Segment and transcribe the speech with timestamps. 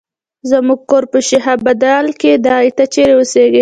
[0.49, 3.59] زمونږ کور په شیخ ابدال کې ده، ته چېرې اوسیږې؟